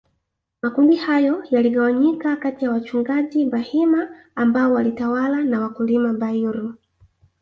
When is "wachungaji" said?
2.71-3.45